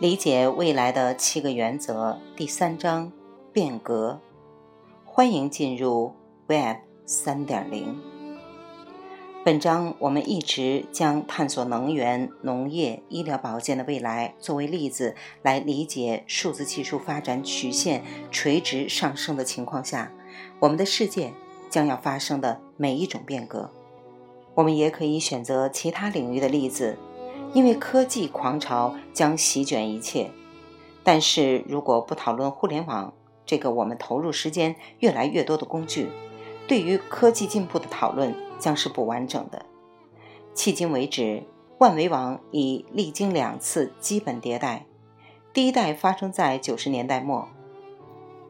[0.00, 3.10] 理解未来的七个原则第三章
[3.52, 4.20] 变革。
[5.04, 6.12] 欢迎进入
[6.46, 8.00] Web 三点零。
[9.44, 20.12] 本章我们一直将探索能源、农业、医疗保健的未来作为例子，来理解数字技术发展曲线垂直上升的情况下，
[20.60, 21.32] 我们的世界
[21.68, 23.68] 将要发生的每一种变革。
[24.54, 26.96] 我们也可以选择其他领域的例子。
[27.54, 30.30] 因为科技狂潮将席卷一切，
[31.02, 33.12] 但是如果不讨论互联网
[33.46, 36.10] 这个我们投入时间越来越多的工具，
[36.66, 39.64] 对于科技进步的讨论将是不完整的。
[40.54, 41.44] 迄今为止，
[41.78, 44.86] 万维网已历经两次基本迭代，
[45.52, 47.48] 第一代发生在九十年代末，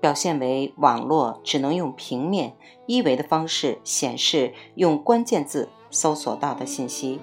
[0.00, 7.20] 表现为网络只能用平面一维的方式显示用关键字搜索到的信息。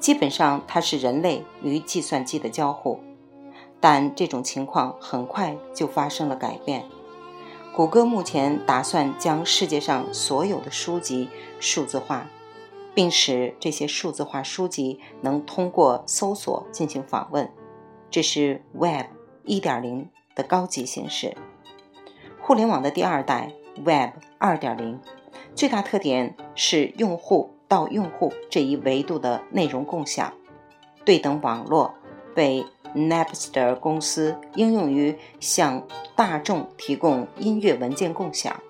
[0.00, 2.98] 基本上，它是人类与计算机的交互，
[3.78, 6.86] 但这种情况很快就发生了改变。
[7.76, 11.28] 谷歌目前打算将世界上所有的书籍
[11.60, 12.28] 数字化，
[12.94, 17.52] 并使这些数字化书籍能通过搜索进行访问。
[18.10, 19.06] 这是 Web
[19.44, 21.36] 1.0的高级形式。
[22.40, 23.52] 互联网的第二代
[23.84, 24.98] Web 2.0，
[25.54, 27.54] 最大特点是用户。
[27.70, 30.34] 到用户这一维度的内容共享，
[31.04, 31.94] 对等网络
[32.34, 38.60] 被 Napster 公司应用于向大众提供音乐文件共享。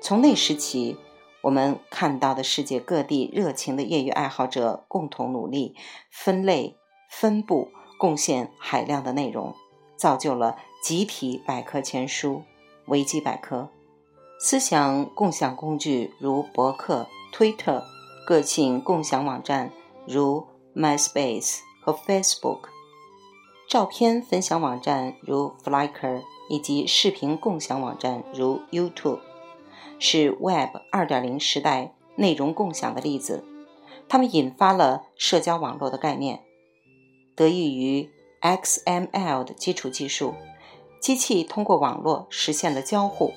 [0.00, 0.96] 从那时起，
[1.42, 5.74] 我们看到的世界各地热情的业余爱好者共同努力，
[6.10, 6.78] 分类、
[7.10, 9.54] 分布、贡献海量的内容，
[9.94, 12.44] 造就了集体百科全书、
[12.86, 13.68] 维基百科、
[14.40, 17.82] 思想共享工具如博客、Twitter。
[18.26, 19.70] 个性共享网站
[20.04, 22.62] 如 MySpace 和 Facebook，
[23.68, 29.20] 照片分享网站如 Flickr，以及视频共享网站如 YouTube，
[30.00, 33.44] 是 Web 2.0时代内容共享的例子。
[34.08, 36.42] 它们引发了社交网络的概念。
[37.36, 38.10] 得益于
[38.40, 40.34] XML 的基础技术，
[41.00, 43.34] 机器通过网络实现了交互。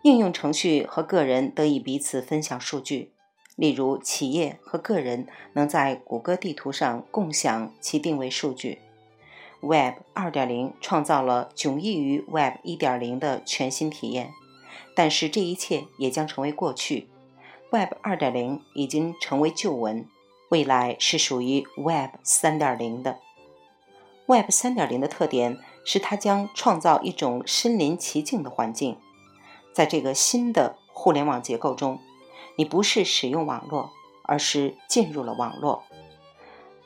[0.00, 3.13] 应用程序和个人得以彼此分享数据。
[3.56, 8.80] 例如，企业和个人能在谷歌地图上共享其定位数据。
[9.60, 14.32] Web 2.0创造了迥异于 Web 1.0的全新体验，
[14.94, 17.08] 但是这一切也将成为过去。
[17.70, 20.06] Web 2.0已经成为旧闻，
[20.50, 23.18] 未来是属于 Web 3.0的。
[24.26, 28.98] Web 3.0的特点是它将创造一种身临其境的环境，
[29.72, 31.98] 在这个新的互联网结构中。
[32.56, 33.90] 你不是使用网络，
[34.22, 35.84] 而是进入了网络。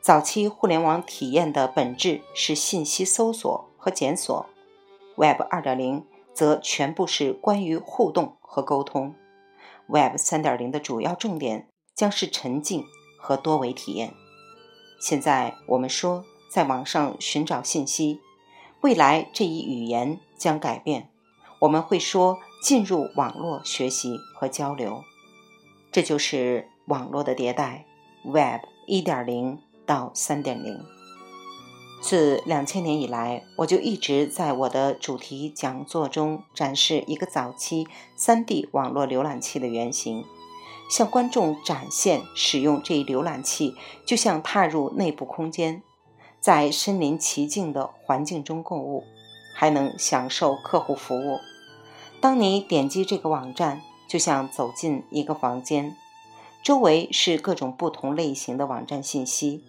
[0.00, 4.46] 早期互联网体验的本质是信息搜索和检索
[5.16, 6.02] ，Web 2.0
[6.34, 9.14] 则全部是关于互动和沟通。
[9.86, 12.84] Web 3.0的主要重点将是沉浸
[13.18, 14.12] 和多维体验。
[15.00, 18.20] 现在我们说在网上寻找信息，
[18.80, 21.10] 未来这一语言将改变，
[21.60, 25.02] 我们会说进入网络学习和交流。
[25.94, 27.84] 这就是网络的迭代
[28.24, 30.80] ，Web 1.0到3.0。
[32.02, 37.86] 自两千年以来，我就一直在我的主题讲座中展示一个早期
[38.18, 40.24] 3D 网络浏览器的原型，
[40.90, 45.80] 向观众展现使用这一浏览器就像踏入内部空间，
[46.40, 49.04] 在身临其境的环境中购物，
[49.54, 51.38] 还能享受客户服务。
[52.20, 53.80] 当你点击这个网站。
[54.06, 55.96] 就像走进一个房间，
[56.62, 59.62] 周围是各种不同类型的网站信息。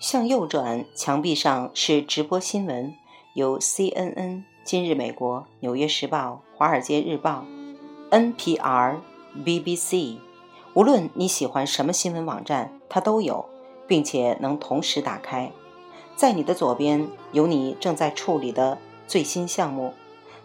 [0.00, 2.94] 向右转，墙壁上是直播新闻，
[3.34, 7.44] 有 CNN、今日美国、纽约时报、华尔街日报、
[8.10, 8.96] NPR、
[9.44, 10.16] BBC。
[10.74, 13.44] 无论你喜欢什么新闻网站，它都有，
[13.86, 15.52] 并且能同时打开。
[16.16, 19.92] 在你的左边有你正在处理的最新项目，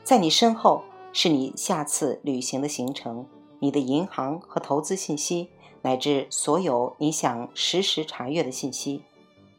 [0.03, 0.83] 在你身后。
[1.19, 3.25] 是你下次旅行的行程、
[3.57, 5.49] 你的银行和投资信息，
[5.81, 9.01] 乃至所有你想实时查阅的信息。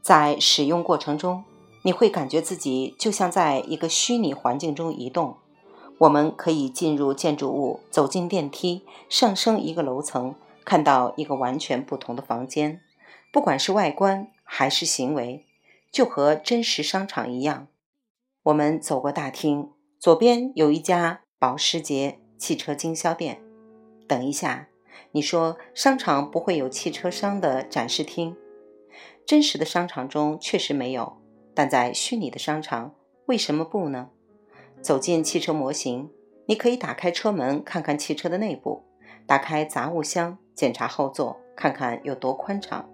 [0.00, 1.42] 在使用过程中，
[1.82, 5.34] 你会感觉自己就像在一个虚拟环境中移动。
[5.98, 12.80] 我们可以进入建筑物，走进电梯，上升一个楼层，看到一个完全不同的房间。
[13.32, 15.44] 不管是外观还是行为，
[15.90, 17.66] 就和真实商场一样。
[18.44, 21.22] 我们走过大厅，左边有一家。
[21.40, 23.40] 保时捷汽车经销店。
[24.08, 24.68] 等一下，
[25.12, 28.36] 你说商场不会有汽车商的展示厅？
[29.24, 31.18] 真实的商场中确实没有，
[31.54, 32.94] 但在虚拟的商场，
[33.26, 34.10] 为什么不呢？
[34.82, 36.10] 走进汽车模型，
[36.46, 38.82] 你可以打开车门看看汽车的内部，
[39.26, 42.88] 打开杂物箱检查后座，看看有多宽敞。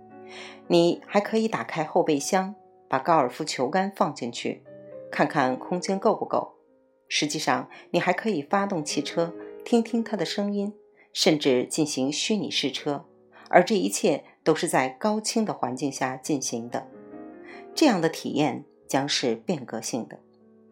[0.66, 2.54] 你还可以打开后备箱，
[2.88, 4.62] 把高尔夫球杆放进去，
[5.10, 6.53] 看看空间够不够。
[7.16, 9.32] 实际上，你还可以发动汽车，
[9.64, 10.72] 听听它的声音，
[11.12, 13.04] 甚至进行虚拟试车。
[13.48, 16.88] 而这一切都是在高清的环境下进行的。
[17.72, 20.18] 这样的体验将是变革性的，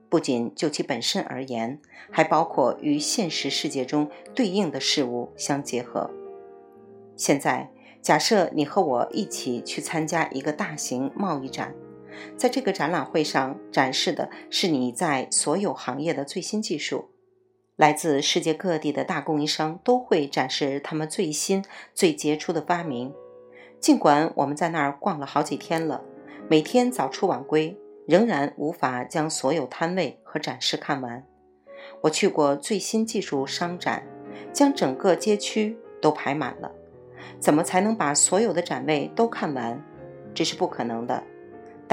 [0.08, 1.80] 不仅就其本身而言，
[2.10, 6.10] 还包括与现实世界中对应的事物相结合。
[7.16, 11.72] 现在，假设你和我一起去参加一个大型贸易展，
[12.36, 17.10] 在这个展览会上展示的是你在所有行业的最新技术。
[17.76, 21.64] 来自世界各地的大供应商都会展示他们最新、
[21.94, 23.12] 最杰出的发明。
[23.80, 26.02] 尽管我们在那儿逛了好几天了。
[26.48, 27.74] 每天早出晚归，
[28.06, 31.24] 仍然无法将所有摊位和展示看完。
[32.02, 34.06] 我去过最新技术商展，
[34.52, 36.70] 将整个街区都排满了。
[37.38, 39.82] 怎么才能把所有的展位都看完？
[40.34, 41.22] 这是不可能的。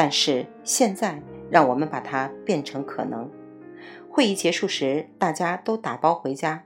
[0.02, 3.30] 但是现在，让我们把它变成可能。
[4.10, 6.64] 会议结束时，大家都打包回家。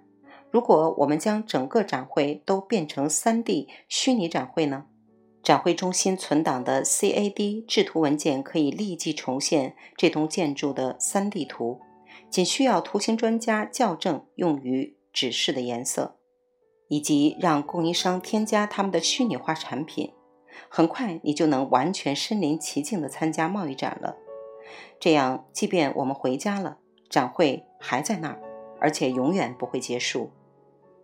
[0.52, 4.86] 如果我们将整个展会都变成 3D 虚拟展会呢？
[5.42, 11.82] 展会中心存档的 CAD 制图文件可以立即重现这栋建筑的 3D 图，
[12.30, 16.20] 仅需要图形专家校正用于指示的颜色，
[16.88, 20.14] 以及让供应商添加他们的虚拟化产品。
[20.70, 24.18] 很快，你就能完全身临其境地参加贸易展了。
[25.00, 26.78] 这样，即便我们回家了，
[27.10, 28.42] 展会还在那儿，
[28.80, 30.32] 而且永远不会结束。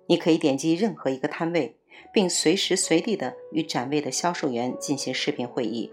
[0.08, 1.76] 你可以点击任何一个摊位。
[2.12, 5.92] 并随时随地的与展位的销售员进行视频会议。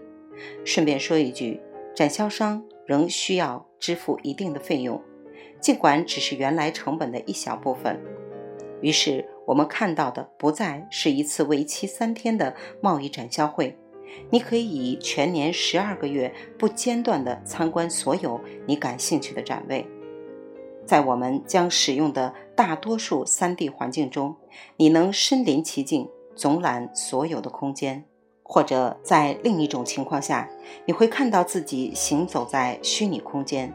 [0.63, 1.61] 顺便说一句，
[1.93, 5.01] 展销商仍需要支付一定的费用，
[5.59, 8.01] 尽管只是原来成本的一小部分。
[8.81, 13.77] 于是，我们看到的不再是一次为期三天的贸易展销会，
[14.29, 19.87] 你可以以全年十二个月不间断地参观所有你感兴趣的展位。
[20.85, 24.35] 在我们将使用的大多数 3D 环境中，
[24.75, 28.03] 你能身临其境，总览所有的空间；
[28.43, 30.49] 或者在另一种情况下，
[30.85, 33.73] 你会看到自己行走在虚拟空间。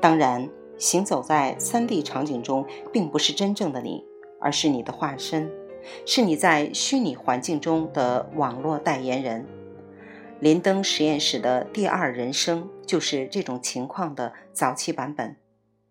[0.00, 0.48] 当然，
[0.78, 4.04] 行走在 3D 场景中，并不是真正的你，
[4.40, 5.50] 而是你的化身，
[6.06, 9.46] 是你在虚拟环境中的网络代言人。
[10.40, 15.36] 林登实验室的第二人生就是这种情况的早期版本。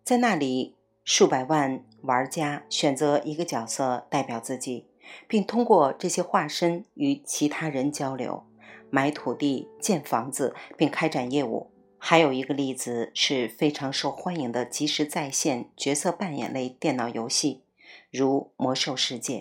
[0.02, 0.74] 在那里，
[1.04, 4.86] 数百万玩家选择一个角色代表自己，
[5.26, 8.44] 并通过这些化身与其他人交流、
[8.88, 11.70] 买土地、建房子，并开展业务。
[11.98, 17.64] 还有一个例子是非常受欢迎的即时在线角色扮演类电脑游戏，
[18.10, 19.38] 如《魔兽世界》。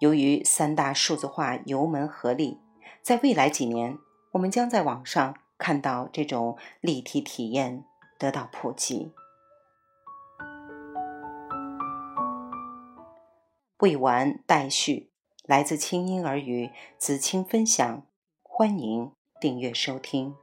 [0.00, 2.58] 由于三大数字化油门合力，
[3.02, 3.98] 在未来几年，
[4.32, 7.84] 我们将在网上看到这种立体体验
[8.18, 9.12] 得到普及。
[13.78, 15.10] 未完待续，
[15.44, 18.06] 来自清音儿语子青分享，
[18.42, 20.34] 欢迎订阅收听。